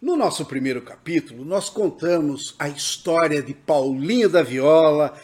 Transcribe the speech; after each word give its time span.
No 0.00 0.14
nosso 0.14 0.44
primeiro 0.44 0.82
capítulo, 0.82 1.42
nós 1.42 1.70
contamos 1.70 2.54
a 2.58 2.68
história 2.68 3.42
de 3.42 3.54
Paulinho 3.54 4.28
da 4.28 4.42
Viola, 4.42 5.18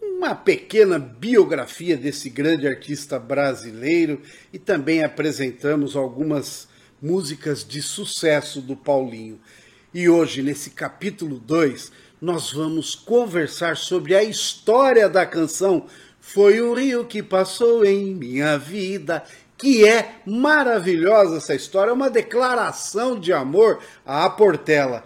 uma 0.00 0.34
pequena 0.34 0.98
biografia 0.98 1.98
desse 1.98 2.30
grande 2.30 2.66
artista 2.66 3.18
brasileiro 3.18 4.22
e 4.50 4.58
também 4.58 5.04
apresentamos 5.04 5.94
algumas 5.94 6.66
músicas 7.00 7.62
de 7.62 7.82
sucesso 7.82 8.62
do 8.62 8.74
Paulinho. 8.74 9.38
E 9.92 10.08
hoje, 10.08 10.42
nesse 10.42 10.70
capítulo 10.70 11.38
2, 11.38 11.92
nós 12.18 12.50
vamos 12.50 12.94
conversar 12.94 13.76
sobre 13.76 14.14
a 14.14 14.24
história 14.24 15.10
da 15.10 15.26
canção 15.26 15.86
Foi 16.18 16.62
um 16.62 16.72
rio 16.72 17.04
que 17.04 17.22
passou 17.22 17.84
em 17.84 18.14
minha 18.14 18.56
vida, 18.56 19.22
que 19.58 19.86
é 19.86 20.16
maravilhosa 20.26 21.38
essa 21.38 21.54
história, 21.54 21.90
é 21.90 21.94
uma 21.94 22.10
declaração 22.10 23.18
de 23.18 23.32
amor 23.32 23.80
à 24.04 24.28
Portela. 24.28 25.04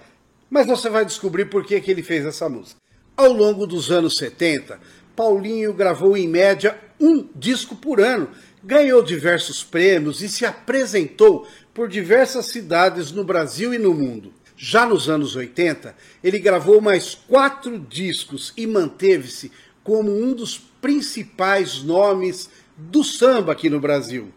Mas 0.49 0.67
você 0.67 0.89
vai 0.89 1.05
descobrir 1.05 1.47
por 1.47 1.65
que, 1.65 1.81
que 1.81 1.91
ele 1.91 2.03
fez 2.03 2.27
essa 2.27 2.49
música. 2.49 2.81
Ao 3.17 3.33
longo 3.33 3.67
dos 3.67 3.91
anos 3.91 4.17
70, 4.17 4.81
Paulinho 5.15 5.73
gravou 5.73 6.17
em 6.17 6.27
média 6.27 6.79
um 6.99 7.29
disco 7.35 7.77
por 7.77 8.01
ano, 8.01 8.29
ganhou 8.63 9.03
diversos 9.03 9.63
prêmios 9.63 10.23
e 10.23 10.29
se 10.29 10.45
apresentou 10.45 11.47
por 11.73 11.89
diversas 11.89 12.47
cidades 12.47 13.13
no 13.13 13.25
Brasil 13.25 13.73
e 13.73 13.79
no 13.79 13.95
mundo. 13.95 14.33
Já 14.57 14.85
nos 14.85 15.09
anos 15.09 15.37
80, 15.37 15.95
ele 16.23 16.39
gravou 16.39 16.81
mais 16.81 17.15
quatro 17.15 17.79
discos 17.79 18.53
e 18.57 18.67
manteve-se 18.67 19.51
como 19.83 20.11
um 20.11 20.35
dos 20.35 20.59
principais 20.59 21.83
nomes 21.83 22.51
do 22.77 23.03
samba 23.03 23.53
aqui 23.53 23.71
no 23.71 23.81
Brasil. 23.81 24.33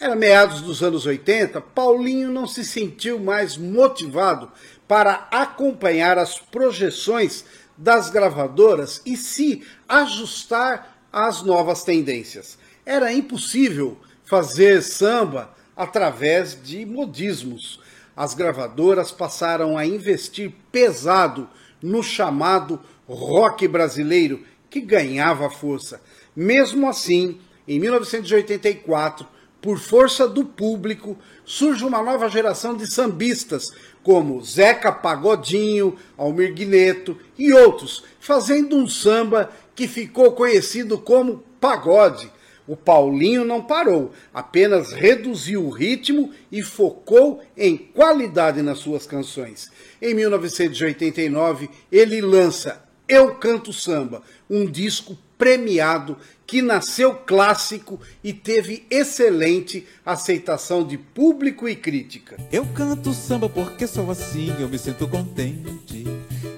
Era 0.00 0.16
meados 0.16 0.62
dos 0.62 0.82
anos 0.82 1.04
80, 1.04 1.60
Paulinho 1.60 2.30
não 2.30 2.46
se 2.46 2.64
sentiu 2.64 3.20
mais 3.20 3.56
motivado 3.56 4.50
para 4.88 5.28
acompanhar 5.30 6.18
as 6.18 6.38
projeções 6.38 7.44
das 7.76 8.10
gravadoras 8.10 9.02
e 9.04 9.16
se 9.16 9.62
ajustar 9.88 10.98
às 11.12 11.42
novas 11.42 11.84
tendências. 11.84 12.58
Era 12.84 13.12
impossível 13.12 13.98
fazer 14.24 14.82
samba 14.82 15.54
através 15.76 16.60
de 16.60 16.86
modismos 16.86 17.78
as 18.20 18.34
gravadoras 18.34 19.10
passaram 19.10 19.78
a 19.78 19.86
investir 19.86 20.52
pesado 20.70 21.48
no 21.82 22.02
chamado 22.02 22.78
rock 23.08 23.66
brasileiro, 23.66 24.44
que 24.68 24.78
ganhava 24.78 25.48
força. 25.48 26.02
Mesmo 26.36 26.86
assim, 26.86 27.40
em 27.66 27.80
1984, 27.80 29.26
por 29.60 29.78
força 29.78 30.26
do 30.26 30.44
público, 30.44 31.18
surge 31.44 31.84
uma 31.84 32.02
nova 32.02 32.28
geração 32.28 32.76
de 32.76 32.86
sambistas, 32.86 33.70
como 34.02 34.42
Zeca 34.42 34.90
Pagodinho, 34.90 35.96
Almir 36.16 36.54
Guineto 36.54 37.18
e 37.38 37.52
outros, 37.52 38.04
fazendo 38.18 38.76
um 38.76 38.88
samba 38.88 39.50
que 39.74 39.86
ficou 39.86 40.32
conhecido 40.32 40.98
como 40.98 41.44
pagode 41.60 42.30
o 42.70 42.76
Paulinho 42.76 43.44
não 43.44 43.60
parou, 43.60 44.12
apenas 44.32 44.92
reduziu 44.92 45.64
o 45.66 45.70
ritmo 45.70 46.30
e 46.52 46.62
focou 46.62 47.42
em 47.56 47.76
qualidade 47.76 48.62
nas 48.62 48.78
suas 48.78 49.04
canções. 49.08 49.72
Em 50.00 50.14
1989, 50.14 51.68
ele 51.90 52.20
lança 52.20 52.84
Eu 53.08 53.34
Canto 53.34 53.72
Samba, 53.72 54.22
um 54.48 54.64
disco 54.66 55.18
premiado 55.40 56.18
que 56.46 56.60
nasceu 56.60 57.14
clássico 57.14 57.98
e 58.22 58.30
teve 58.30 58.84
excelente 58.90 59.86
aceitação 60.04 60.86
de 60.86 60.98
público 60.98 61.66
e 61.66 61.74
crítica. 61.74 62.36
Eu 62.52 62.66
canto 62.66 63.14
samba 63.14 63.48
porque 63.48 63.86
sou 63.86 64.10
assim, 64.10 64.54
eu 64.60 64.68
me 64.68 64.78
sinto 64.78 65.08
contente. 65.08 66.04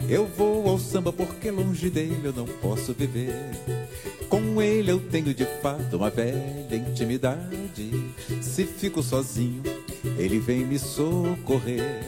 Eu 0.09 0.27
vou 0.27 0.69
ao 0.69 0.81
samba 0.81 1.13
porque 1.13 1.49
longe 1.49 1.89
dele 1.89 2.23
eu 2.25 2.33
não 2.33 2.45
posso 2.45 2.93
viver. 2.93 3.33
Com 4.29 4.61
ele 4.61 4.91
eu 4.91 4.99
tenho 4.99 5.33
de 5.33 5.47
fato 5.63 5.97
uma 5.97 6.11
velha 6.11 6.75
intimidade. 6.75 7.93
Se 8.41 8.67
fico 8.67 9.01
sozinho, 9.01 9.63
ele 10.19 10.41
vem 10.41 10.67
me 10.67 10.79
socorrer. 10.79 12.03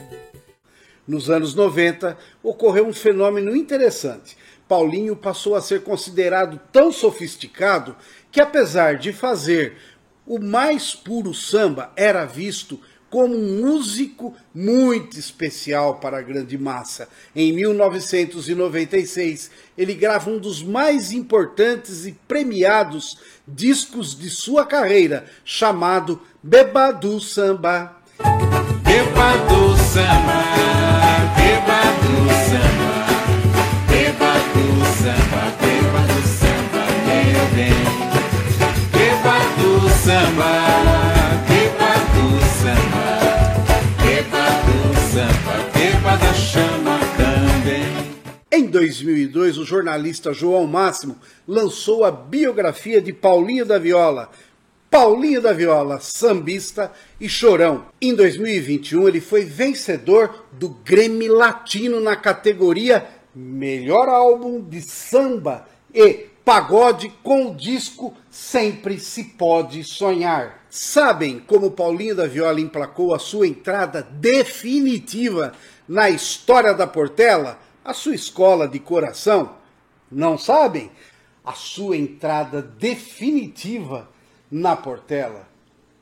Nos 1.07 1.31
anos 1.31 1.55
90, 1.55 2.17
ocorreu 2.43 2.87
um 2.87 2.93
fenômeno 2.93 3.55
interessante. 3.55 4.37
Paulinho 4.69 5.15
passou 5.15 5.55
a 5.55 5.61
ser 5.61 5.83
considerado 5.83 6.61
tão 6.73 6.93
sofisticado 6.93 7.95
que, 8.33 8.41
apesar 8.41 8.97
de 8.97 9.13
fazer 9.13 9.77
o 10.27 10.39
mais 10.39 10.95
puro 10.95 11.35
samba, 11.35 11.93
era 11.97 12.25
visto 12.25 12.81
como 13.15 13.35
um 13.37 13.61
músico 13.61 14.35
muito 14.53 15.17
especial 15.17 16.01
para 16.01 16.19
a 16.19 16.23
grande 16.23 16.59
massa. 16.59 17.09
Em 17.37 17.53
1996, 17.53 19.53
ele 19.79 19.95
grava 19.95 20.31
um 20.31 20.39
dos 20.41 20.65
mais 20.65 21.13
importantes 21.13 22.07
e 22.07 22.13
premiados 22.27 23.17
discos 23.47 24.19
de 24.19 24.29
sua 24.29 24.67
carreira, 24.67 25.27
chamado 25.45 26.21
Beba 26.43 26.91
do 26.91 27.21
Samba. 27.21 27.95
Beba 28.83 29.37
do 29.49 29.77
Samba, 29.77 30.43
Beba 31.37 31.83
do 32.03 32.27
Samba, 32.51 33.04
do 35.05 35.11
Samba, 35.11 35.53
Beba 35.61 36.01
do 36.07 36.23
Samba, 36.27 36.83
meu 37.05 37.45
bem. 37.55 37.75
Beba 38.91 39.37
do 39.59 39.91
Samba. 39.91 40.75
Em 48.51 48.67
2002, 48.67 49.59
o 49.59 49.65
jornalista 49.65 50.33
João 50.33 50.67
Máximo 50.67 51.19
lançou 51.47 52.05
a 52.05 52.11
biografia 52.11 53.01
de 53.01 53.13
Paulinho 53.13 53.67
da 53.67 53.79
Viola. 53.79 54.31
Paulinho 54.91 55.43
da 55.43 55.53
Viola, 55.53 56.01
sambista 56.01 56.91
e 57.21 57.29
chorão. 57.29 57.87
Em 58.01 58.15
2021, 58.15 59.09
ele 59.09 59.21
foi 59.21 59.45
vencedor 59.45 60.47
do 60.53 60.69
Grêmio 60.69 61.35
Latino 61.35 62.01
na 62.01 62.15
categoria 62.15 63.05
Melhor 63.35 64.09
Álbum 64.09 64.61
de 64.61 64.81
Samba 64.81 65.67
e 65.93 66.27
Pagode 66.45 67.13
com 67.23 67.51
o 67.51 67.55
disco 67.55 68.15
Sempre 68.31 68.99
Se 68.99 69.25
Pode 69.25 69.83
Sonhar. 69.83 70.63
Sabem 70.69 71.39
como 71.39 71.71
Paulinho 71.71 72.15
da 72.15 72.27
Viola 72.27 72.61
emplacou 72.61 73.15
a 73.15 73.19
sua 73.19 73.47
entrada 73.47 74.03
definitiva 74.03 75.53
na 75.89 76.11
história 76.11 76.75
da 76.75 76.87
Portela? 76.87 77.59
a 77.85 77.93
sua 77.93 78.15
escola 78.15 78.67
de 78.67 78.79
coração, 78.79 79.57
não 80.11 80.39
sabem 80.39 80.91
a 81.45 81.53
sua 81.53 81.97
entrada 81.97 82.63
definitiva 82.63 84.09
na 84.51 84.75
Portela 84.75 85.47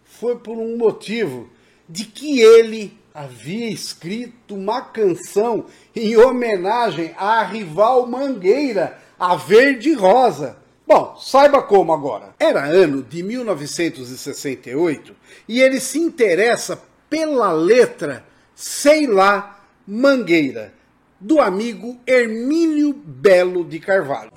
foi 0.05 0.37
por 0.39 0.57
um 0.57 0.77
motivo 0.77 1.51
de 1.89 2.05
que 2.05 2.41
ele 2.41 2.97
havia 3.15 3.71
escrito 3.71 4.55
uma 4.55 4.81
canção 4.81 5.67
em 5.95 6.17
homenagem 6.17 7.15
à 7.17 7.43
rival 7.43 8.07
Mangueira, 8.07 8.99
a 9.19 9.37
Verde 9.37 9.93
Rosa. 9.95 10.57
Bom, 10.87 11.17
saiba 11.21 11.63
como 11.63 11.93
agora. 11.93 12.35
Era 12.39 12.65
ano 12.65 13.03
de 13.03 13.23
1968 13.23 15.15
e 15.49 15.61
ele 15.61 15.81
se 15.81 15.99
interessa 15.99 16.83
pela 17.09 17.53
letra 17.53 18.25
Sei 18.55 19.07
lá 19.07 19.61
Mangueira 19.87 20.73
do 21.19 21.41
amigo 21.41 21.99
Hermínio 22.07 22.93
Belo 22.93 23.65
de 23.65 23.81
Carvalho. 23.81 24.31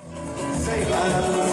Sei 0.64 0.84
lá, 0.90 1.45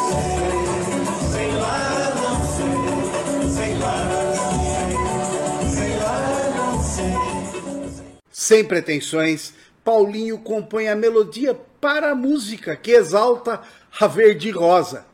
Sem 8.43 8.61
pretensões, 8.61 9.53
Paulinho 9.85 10.37
compõe 10.37 10.89
a 10.89 10.97
melodia 10.97 11.57
para 11.79 12.11
a 12.11 12.15
música 12.15 12.75
que 12.75 12.91
exalta 12.91 13.61
a 13.97 14.05
verde 14.05 14.51
rosa. 14.51 15.05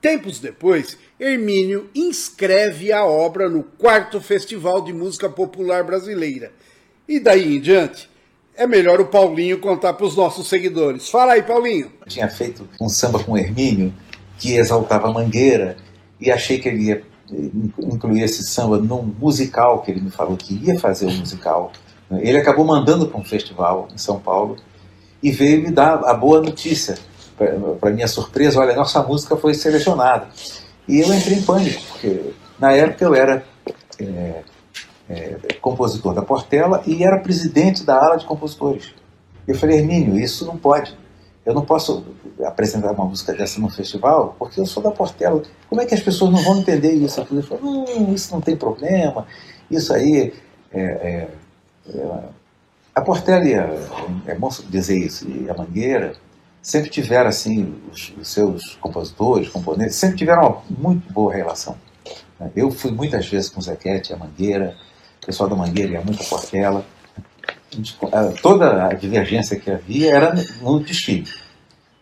Tempos 0.00 0.40
depois, 0.40 0.96
Hermínio 1.20 1.90
inscreve 1.94 2.90
a 2.90 3.04
obra 3.04 3.46
no 3.46 3.62
quarto 3.62 4.22
Festival 4.22 4.80
de 4.80 4.94
Música 4.94 5.28
Popular 5.28 5.84
Brasileira. 5.84 6.50
E 7.06 7.20
daí 7.20 7.58
em 7.58 7.60
diante, 7.60 8.08
é 8.56 8.66
melhor 8.66 9.02
o 9.02 9.08
Paulinho 9.08 9.60
contar 9.60 9.92
para 9.92 10.06
os 10.06 10.16
nossos 10.16 10.48
seguidores. 10.48 11.10
Fala 11.10 11.32
aí, 11.32 11.42
Paulinho. 11.42 11.92
Eu 12.00 12.08
tinha 12.08 12.30
feito 12.30 12.66
um 12.80 12.88
samba 12.88 13.22
com 13.22 13.36
Hermínio 13.36 13.92
que 14.38 14.54
exaltava 14.54 15.08
a 15.08 15.12
Mangueira 15.12 15.76
e 16.18 16.30
achei 16.30 16.58
que 16.58 16.70
ele 16.70 16.84
ia 16.84 17.02
incluir 17.78 18.22
esse 18.22 18.42
samba 18.44 18.78
num 18.78 19.02
musical 19.02 19.82
que 19.82 19.90
ele 19.90 20.00
me 20.00 20.10
falou 20.10 20.38
que 20.38 20.54
ia 20.54 20.80
fazer 20.80 21.04
um 21.04 21.18
musical. 21.18 21.70
Ele 22.10 22.38
acabou 22.38 22.64
mandando 22.64 23.06
para 23.06 23.18
um 23.20 23.24
festival 23.24 23.88
em 23.92 23.98
São 23.98 24.18
Paulo 24.18 24.56
e 25.22 25.30
veio 25.30 25.62
me 25.62 25.70
dar 25.70 26.04
a 26.04 26.14
boa 26.14 26.40
notícia. 26.40 26.96
Para 27.80 27.90
minha 27.90 28.08
surpresa, 28.08 28.58
olha, 28.58 28.74
nossa 28.74 29.02
música 29.02 29.36
foi 29.36 29.54
selecionada. 29.54 30.28
E 30.88 31.00
eu 31.00 31.12
entrei 31.14 31.38
em 31.38 31.42
pânico, 31.42 31.82
porque 31.90 32.32
na 32.58 32.72
época 32.72 33.04
eu 33.04 33.14
era 33.14 33.44
é, 34.00 34.42
é, 35.08 35.36
compositor 35.60 36.14
da 36.14 36.22
Portela 36.22 36.82
e 36.86 37.04
era 37.04 37.18
presidente 37.18 37.84
da 37.84 37.96
ala 37.96 38.16
de 38.16 38.24
compositores. 38.24 38.94
Eu 39.46 39.54
falei, 39.54 39.78
Hermínio, 39.78 40.18
isso 40.18 40.46
não 40.46 40.56
pode. 40.56 40.96
Eu 41.44 41.54
não 41.54 41.64
posso 41.64 42.04
apresentar 42.44 42.92
uma 42.92 43.04
música 43.04 43.32
dessa 43.32 43.60
no 43.60 43.68
festival 43.68 44.34
porque 44.38 44.60
eu 44.60 44.66
sou 44.66 44.82
da 44.82 44.90
Portela. 44.90 45.42
Como 45.68 45.80
é 45.80 45.86
que 45.86 45.94
as 45.94 46.02
pessoas 46.02 46.30
não 46.30 46.42
vão 46.42 46.58
entender 46.58 46.92
isso? 46.92 47.24
Ele 47.30 47.42
falou, 47.42 47.86
não, 47.86 48.14
isso 48.14 48.32
não 48.32 48.40
tem 48.40 48.56
problema. 48.56 49.26
Isso 49.70 49.92
aí 49.92 50.32
é, 50.72 50.80
é 50.82 51.28
a 52.94 53.00
Portela 53.00 53.44
a, 53.44 54.30
é 54.30 54.34
bom 54.34 54.48
dizer 54.68 54.98
isso, 54.98 55.28
e 55.28 55.48
a 55.48 55.54
Mangueira 55.54 56.14
sempre 56.60 56.90
tiveram 56.90 57.28
assim 57.28 57.80
os, 57.92 58.12
os 58.20 58.28
seus 58.28 58.74
compositores, 58.80 59.48
componentes, 59.48 59.96
sempre 59.96 60.18
tiveram 60.18 60.42
uma 60.42 60.62
muito 60.68 61.12
boa 61.12 61.32
relação. 61.32 61.76
Eu 62.54 62.70
fui 62.70 62.90
muitas 62.90 63.26
vezes 63.26 63.50
com 63.50 63.60
o 63.60 63.62
Zequete, 63.62 64.12
a 64.12 64.16
Mangueira, 64.16 64.76
o 65.22 65.26
pessoal 65.26 65.48
da 65.48 65.56
Mangueira 65.56 65.92
ia 65.92 66.00
muito 66.00 66.22
a 66.22 66.26
Portela. 66.26 66.84
Toda 68.42 68.86
a 68.86 68.94
divergência 68.94 69.58
que 69.58 69.70
havia 69.70 70.14
era 70.14 70.34
no 70.60 70.80
desfile. 70.80 71.28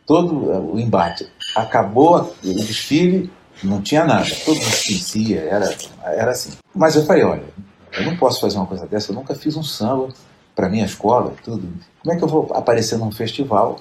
Todo 0.06 0.72
o 0.72 0.78
embate. 0.78 1.26
Acabou 1.54 2.34
o 2.44 2.54
desfile, 2.54 3.30
não 3.62 3.80
tinha 3.80 4.04
nada, 4.04 4.28
todo 4.44 4.56
mundo 4.56 4.84
conhecia, 4.86 5.40
era, 5.40 5.74
era 6.04 6.30
assim. 6.30 6.52
Mas 6.74 6.94
eu 6.94 7.04
falei, 7.06 7.24
olha, 7.24 7.44
eu 7.92 8.04
não 8.04 8.16
posso 8.16 8.40
fazer 8.40 8.56
uma 8.56 8.66
coisa 8.66 8.86
dessa, 8.86 9.12
eu 9.12 9.16
nunca 9.16 9.34
fiz 9.34 9.56
um 9.56 9.62
samba 9.62 10.08
para 10.54 10.68
minha 10.68 10.84
escola, 10.84 11.34
tudo. 11.44 11.68
Como 12.02 12.14
é 12.14 12.16
que 12.16 12.24
eu 12.24 12.28
vou 12.28 12.50
aparecer 12.54 12.98
num 12.98 13.10
festival 13.10 13.80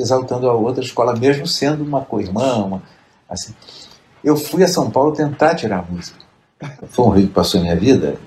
exaltando 0.00 0.48
a 0.48 0.54
outra 0.54 0.82
escola, 0.82 1.16
mesmo 1.16 1.46
sendo 1.46 1.82
uma 1.82 2.04
co-irmã, 2.04 2.64
uma, 2.64 2.82
assim. 3.28 3.54
Eu 4.22 4.36
fui 4.36 4.62
a 4.62 4.68
São 4.68 4.90
Paulo 4.90 5.12
tentar 5.12 5.54
tirar 5.54 5.90
música. 5.90 6.18
Foi 6.88 7.04
um 7.04 7.10
rio 7.10 7.28
que 7.28 7.34
passou 7.34 7.60
em 7.60 7.64
minha 7.64 7.76
vida. 7.76 8.18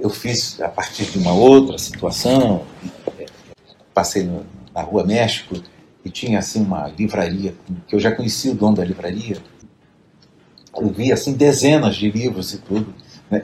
Eu 0.00 0.10
fiz 0.10 0.60
a 0.60 0.68
partir 0.68 1.04
de 1.04 1.18
uma 1.18 1.32
outra 1.32 1.78
situação. 1.78 2.64
Passei 3.94 4.28
na 4.74 4.82
Rua 4.82 5.04
México 5.04 5.56
e 6.04 6.10
tinha 6.10 6.38
assim 6.38 6.62
uma 6.62 6.88
livraria 6.88 7.54
que 7.86 7.94
eu 7.94 8.00
já 8.00 8.12
conhecia 8.12 8.52
o 8.52 8.54
dono 8.54 8.76
da 8.76 8.84
livraria. 8.84 9.38
Eu 10.76 10.88
vi 10.88 11.12
assim 11.12 11.32
dezenas 11.32 11.96
de 11.96 12.10
livros 12.10 12.52
e 12.54 12.58
tudo. 12.58 12.94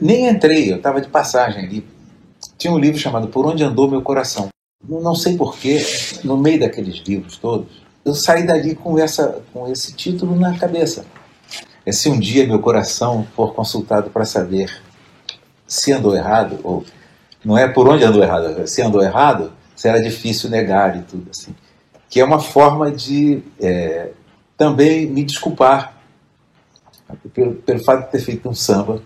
Nem 0.00 0.28
entrei, 0.28 0.72
eu 0.72 0.76
estava 0.76 1.00
de 1.00 1.08
passagem 1.08 1.64
ali. 1.64 1.86
Tinha 2.58 2.72
um 2.72 2.78
livro 2.78 2.98
chamado 2.98 3.28
Por 3.28 3.46
Onde 3.46 3.62
Andou 3.62 3.88
Meu 3.88 4.02
Coração. 4.02 4.48
Não 4.88 5.14
sei 5.14 5.36
porquê, 5.36 5.84
no 6.24 6.36
meio 6.36 6.60
daqueles 6.60 6.96
livros 7.06 7.38
todos, 7.38 7.82
eu 8.04 8.14
saí 8.14 8.46
dali 8.46 8.74
com, 8.74 8.98
essa, 8.98 9.42
com 9.52 9.70
esse 9.70 9.94
título 9.94 10.36
na 10.36 10.56
cabeça. 10.58 11.04
É 11.84 11.92
se 11.92 12.08
um 12.08 12.18
dia 12.18 12.46
meu 12.46 12.58
coração 12.58 13.26
for 13.34 13.54
consultado 13.54 14.10
para 14.10 14.24
saber 14.24 14.82
se 15.66 15.92
andou 15.92 16.14
errado, 16.14 16.58
ou 16.62 16.84
não 17.44 17.56
é 17.56 17.66
por 17.68 17.88
onde 17.88 18.04
andou 18.04 18.22
errado, 18.22 18.66
se 18.66 18.82
andou 18.82 19.02
errado, 19.02 19.52
será 19.74 19.98
difícil 19.98 20.50
negar 20.50 20.96
e 20.96 21.02
tudo 21.02 21.30
assim. 21.30 21.54
Que 22.08 22.20
é 22.20 22.24
uma 22.24 22.40
forma 22.40 22.90
de 22.90 23.42
é, 23.60 24.10
também 24.56 25.06
me 25.06 25.24
desculpar 25.24 25.96
pelo, 27.32 27.54
pelo 27.54 27.84
fato 27.84 28.06
de 28.06 28.12
ter 28.12 28.20
feito 28.20 28.48
um 28.48 28.54
samba, 28.54 29.02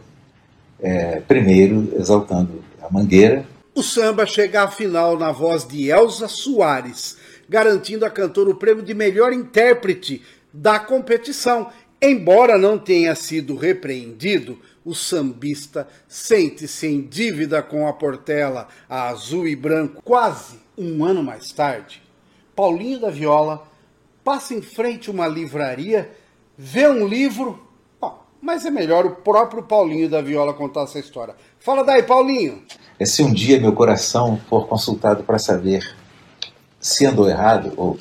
é, 0.82 1.20
primeiro 1.20 1.92
exaltando 1.96 2.62
a 2.82 2.92
Mangueira, 2.92 3.46
o 3.74 3.82
samba 3.82 4.26
chega 4.26 4.64
à 4.64 4.68
final 4.68 5.16
na 5.18 5.30
voz 5.30 5.66
de 5.66 5.90
Elza 5.90 6.26
Soares, 6.26 7.16
garantindo 7.48 8.04
à 8.04 8.10
cantora 8.10 8.50
o 8.50 8.56
prêmio 8.56 8.82
de 8.82 8.92
melhor 8.92 9.32
intérprete 9.32 10.22
da 10.52 10.78
competição. 10.78 11.70
Embora 12.02 12.58
não 12.58 12.78
tenha 12.78 13.14
sido 13.14 13.54
repreendido, 13.54 14.58
o 14.84 14.94
sambista 14.94 15.86
sente-se 16.08 16.86
em 16.86 17.00
dívida 17.02 17.62
com 17.62 17.86
a 17.86 17.92
Portela, 17.92 18.68
a 18.88 19.08
azul 19.08 19.46
e 19.46 19.54
branco. 19.54 20.02
Quase 20.02 20.58
um 20.76 21.04
ano 21.04 21.22
mais 21.22 21.52
tarde, 21.52 22.02
Paulinho 22.56 23.00
da 23.00 23.10
Viola 23.10 23.66
passa 24.24 24.52
em 24.52 24.62
frente 24.62 25.08
a 25.08 25.12
uma 25.12 25.28
livraria, 25.28 26.10
vê 26.56 26.88
um 26.88 27.06
livro. 27.06 27.69
Mas 28.40 28.64
é 28.64 28.70
melhor 28.70 29.04
o 29.06 29.10
próprio 29.10 29.62
Paulinho 29.62 30.08
da 30.08 30.22
Viola 30.22 30.54
contar 30.54 30.82
essa 30.82 30.98
história. 30.98 31.34
Fala 31.58 31.84
daí, 31.84 32.02
Paulinho! 32.02 32.62
é 33.00 33.06
se 33.06 33.22
um 33.22 33.32
dia 33.32 33.58
meu 33.58 33.72
coração 33.72 34.38
for 34.50 34.68
consultado 34.68 35.24
para 35.24 35.38
saber 35.38 35.96
se 36.78 37.06
andou 37.06 37.28
errado, 37.28 37.72
ou 37.78 37.98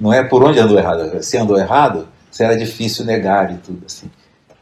não 0.00 0.12
é 0.12 0.24
por 0.24 0.42
onde 0.42 0.58
andou 0.58 0.76
errado, 0.76 1.22
se 1.22 1.38
andou 1.38 1.56
errado, 1.56 2.08
será 2.28 2.56
difícil 2.56 3.04
negar 3.04 3.52
e 3.52 3.58
tudo 3.58 3.84
assim. 3.86 4.10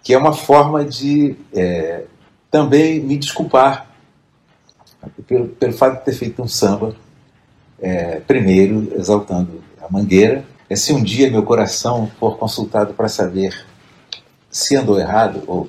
Que 0.03 0.13
é 0.13 0.19
uma 0.19 0.35
forma 0.35 0.85
de 0.85 1.35
é, 1.55 2.05
também 2.51 3.01
me 3.01 3.17
desculpar 3.17 3.87
pelo, 5.27 5.49
pelo 5.49 5.73
fato 5.73 6.01
de 6.01 6.05
ter 6.05 6.13
feito 6.13 6.43
um 6.43 6.49
samba, 6.49 6.95
é, 7.81 8.21
primeiro 8.21 8.93
exaltando 8.99 9.63
a 9.81 9.91
mangueira, 9.91 10.45
é 10.69 10.77
se 10.77 10.93
um 10.93 11.03
dia 11.03 11.31
meu 11.31 11.43
coração 11.43 12.11
for 12.21 12.37
consultado 12.37 12.93
para 12.93 13.09
saber 13.09 13.67
se 14.51 14.77
andou 14.77 14.99
errado, 14.99 15.43
ou 15.47 15.69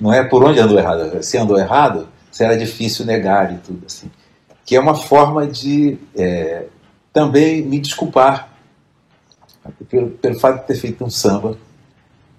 não 0.00 0.12
é 0.12 0.22
por 0.22 0.44
onde 0.44 0.60
andou 0.60 0.78
errado, 0.78 1.22
se 1.22 1.36
andou 1.36 1.58
errado, 1.58 2.08
será 2.30 2.54
difícil 2.54 3.04
negar 3.04 3.52
e 3.52 3.58
tudo 3.58 3.84
assim. 3.86 4.10
Que 4.64 4.76
é 4.76 4.80
uma 4.80 4.94
forma 4.94 5.46
de 5.46 5.98
é, 6.16 6.66
também 7.12 7.62
me 7.62 7.78
desculpar 7.78 8.52
pelo, 9.88 10.10
pelo 10.10 10.38
fato 10.38 10.60
de 10.60 10.66
ter 10.66 10.74
feito 10.76 11.04
um 11.04 11.10
samba, 11.10 11.58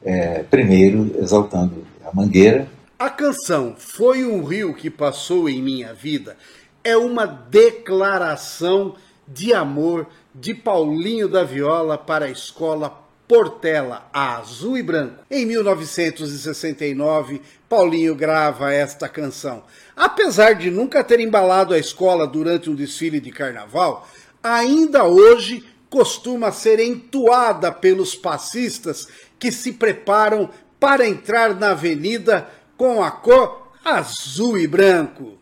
é, 0.03 0.43
primeiro 0.43 1.15
exaltando 1.19 1.85
a 2.03 2.13
Mangueira. 2.13 2.67
A 2.97 3.09
canção 3.09 3.75
Foi 3.77 4.25
um 4.25 4.43
Rio 4.43 4.73
que 4.73 4.89
Passou 4.89 5.49
em 5.49 5.61
Minha 5.61 5.93
Vida 5.93 6.37
é 6.83 6.97
uma 6.97 7.25
declaração 7.25 8.95
de 9.27 9.53
amor 9.53 10.07
de 10.35 10.53
Paulinho 10.53 11.29
da 11.29 11.43
Viola 11.43 11.97
para 11.97 12.25
a 12.25 12.29
escola 12.29 13.01
Portela, 13.33 14.07
azul 14.13 14.77
e 14.77 14.83
branco. 14.83 15.25
Em 15.27 15.43
1969, 15.43 17.41
Paulinho 17.67 18.13
grava 18.13 18.71
esta 18.71 19.09
canção. 19.09 19.63
Apesar 19.95 20.53
de 20.53 20.69
nunca 20.69 21.03
ter 21.03 21.19
embalado 21.19 21.73
a 21.73 21.79
escola 21.79 22.27
durante 22.27 22.69
um 22.69 22.75
desfile 22.75 23.19
de 23.19 23.31
carnaval, 23.31 24.07
ainda 24.43 25.05
hoje 25.05 25.67
costuma 25.89 26.51
ser 26.51 26.79
entoada 26.79 27.71
pelos 27.71 28.13
passistas 28.13 29.07
que 29.39 29.51
se 29.51 29.71
preparam 29.71 30.47
para 30.79 31.07
entrar 31.07 31.55
na 31.55 31.71
avenida 31.71 32.47
com 32.77 33.01
a 33.01 33.09
cor 33.09 33.71
azul 33.83 34.59
e 34.59 34.67
branco. 34.67 35.39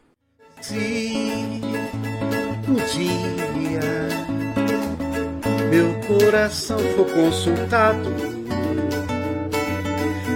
Se 0.62 1.12
um 2.70 2.76
dia 2.76 4.11
meu 5.72 5.94
coração 6.06 6.78
for 6.98 7.06
consultado 7.06 8.14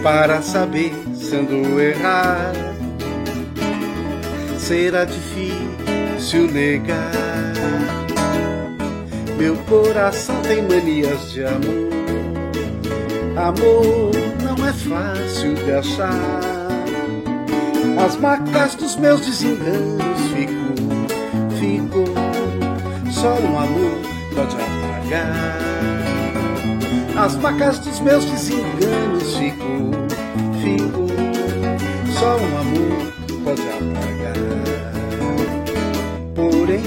para 0.02 0.42
saber 0.42 0.94
se 1.14 1.36
andou 1.36 1.82
errado, 1.82 2.58
será 4.58 5.04
difícil 5.04 6.50
negar. 6.50 7.12
Meu 9.38 9.58
coração 9.58 10.42
tem 10.44 10.62
manias 10.62 11.34
de 11.34 11.44
amor, 11.44 11.90
amor 13.36 14.12
não 14.42 14.66
é 14.66 14.72
fácil 14.72 15.54
de 15.56 15.72
achar. 15.74 16.56
As 18.06 18.16
marcas 18.16 18.76
dos 18.76 18.96
meus 18.96 19.20
desenganos 19.20 20.22
ficou, 20.34 20.76
ficou, 21.60 23.12
só 23.12 23.34
um 23.34 23.60
amor 23.60 24.16
pode 24.34 24.75
apagar. 25.06 25.58
As 27.18 27.36
marcas 27.36 27.80
dos 27.80 28.00
meus 28.02 28.26
desenganos 28.26 29.36
ficou, 29.38 29.92
ficou, 30.62 31.08
só 32.12 32.38
um 32.38 32.58
amor 32.58 33.14
pode 33.44 33.62
apagar. 33.62 34.36
Porém, 36.36 36.84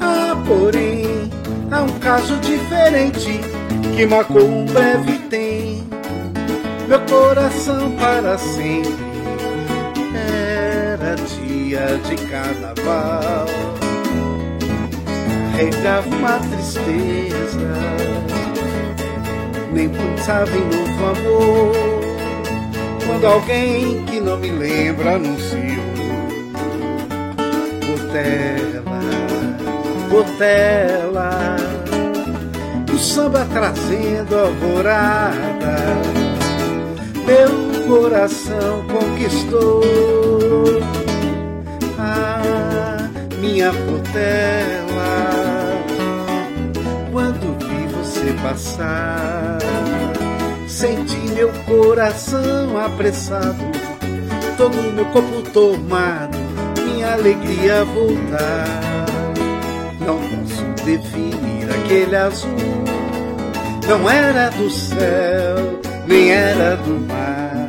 ah, 0.00 0.36
porém, 0.46 1.30
há 1.70 1.82
um 1.82 1.98
caso 1.98 2.36
diferente 2.38 3.40
que 3.94 4.06
marcou 4.06 4.46
um 4.46 4.64
breve 4.64 5.18
tempo. 5.28 5.84
Meu 6.88 7.00
coração 7.00 7.90
para 7.92 8.38
sempre 8.38 9.04
era 10.14 11.16
dia 11.16 11.98
de 11.98 12.16
carnaval 12.26 13.83
carregava 15.54 16.08
uma 16.08 16.38
tristeza, 16.40 17.58
nem 19.72 19.88
pensava 19.88 20.50
em 20.50 20.64
novo 20.64 21.04
amor. 21.04 21.74
Quando 23.06 23.26
alguém 23.26 24.04
que 24.06 24.20
não 24.20 24.36
me 24.36 24.50
lembra 24.50 25.14
anunciou 25.14 25.84
Portela, 27.86 29.00
Portela, 30.10 31.56
o 32.92 32.98
samba 32.98 33.46
trazendo 33.52 34.36
alvorada. 34.36 35.76
Meu 37.26 37.86
coração 37.86 38.84
conquistou. 38.88 39.82
Ah, 41.98 43.08
minha 43.38 43.72
portela, 43.72 44.93
passar, 48.42 49.58
senti 50.66 51.16
meu 51.34 51.50
coração 51.66 52.78
apressado, 52.78 53.64
todo 54.56 54.92
meu 54.92 55.04
corpo 55.06 55.42
tomado, 55.52 56.38
minha 56.84 57.14
alegria 57.14 57.84
voltar. 57.84 59.04
Não 60.00 60.18
posso 60.18 60.84
definir 60.84 61.70
aquele 61.70 62.16
azul, 62.16 62.50
não 63.88 64.10
era 64.10 64.50
do 64.50 64.70
céu, 64.70 65.80
nem 66.06 66.30
era 66.30 66.76
do 66.76 67.00
mar. 67.06 67.66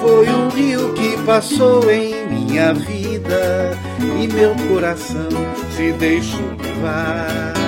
Foi 0.00 0.28
um 0.28 0.48
rio 0.48 0.92
que 0.94 1.16
passou 1.24 1.90
em 1.90 2.26
minha 2.28 2.72
vida 2.74 3.72
e 4.00 4.26
meu 4.28 4.54
coração 4.68 5.28
se 5.76 5.92
deixou 5.92 6.52
levar. 6.82 7.61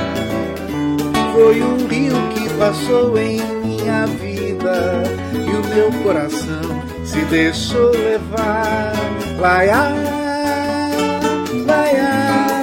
Foi 1.34 1.60
um 1.60 1.88
rio 1.88 2.14
que 2.32 2.48
passou 2.54 3.18
em 3.18 3.42
minha 3.64 4.06
vida 4.06 5.02
e 5.34 5.50
o 5.50 5.66
meu 5.74 5.90
coração 6.04 6.80
se 7.04 7.24
deixou 7.24 7.90
levar. 7.90 8.92
Laia, 9.40 9.88
laia, 11.66 12.08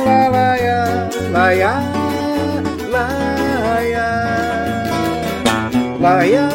la, 0.05 0.29
laia, 0.29 1.09
laia, 1.33 1.73
laia, 5.99 6.50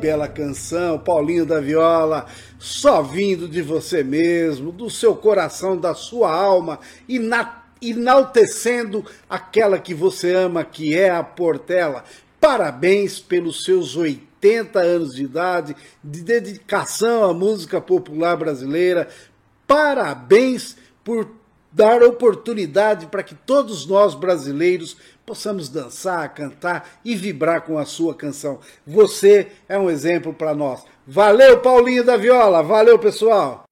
bela 0.00 0.26
canção, 0.26 0.98
Paulinho 0.98 1.44
da 1.44 1.60
Viola, 1.60 2.26
só 2.58 3.02
vindo 3.02 3.46
de 3.46 3.60
você 3.60 4.02
mesmo, 4.02 4.72
do 4.72 4.88
seu 4.88 5.14
coração, 5.14 5.76
da 5.76 5.94
sua 5.94 6.32
alma, 6.32 6.80
e 7.06 7.18
na 7.18 7.60
enaltecendo 7.82 9.04
aquela 9.28 9.78
que 9.78 9.94
você 9.94 10.34
ama, 10.34 10.62
que 10.62 10.94
é 10.94 11.08
a 11.08 11.22
Portela. 11.22 12.04
Parabéns 12.38 13.18
pelos 13.18 13.64
seus 13.64 13.96
80 13.96 14.78
anos 14.78 15.14
de 15.14 15.24
idade, 15.24 15.74
de 16.04 16.20
dedicação 16.22 17.24
à 17.24 17.32
música 17.32 17.80
popular 17.80 18.36
brasileira. 18.36 19.08
Parabéns 19.66 20.76
por 21.02 21.39
dar 21.72 22.02
oportunidade 22.02 23.06
para 23.06 23.22
que 23.22 23.34
todos 23.34 23.86
nós 23.86 24.14
brasileiros 24.14 24.96
possamos 25.24 25.68
dançar, 25.68 26.34
cantar 26.34 26.98
e 27.04 27.14
vibrar 27.14 27.62
com 27.62 27.78
a 27.78 27.84
sua 27.84 28.14
canção. 28.14 28.58
Você 28.86 29.48
é 29.68 29.78
um 29.78 29.88
exemplo 29.88 30.34
para 30.34 30.54
nós. 30.54 30.84
Valeu, 31.06 31.60
Paulinho 31.60 32.04
da 32.04 32.16
Viola. 32.16 32.62
Valeu, 32.62 32.98
pessoal. 32.98 33.69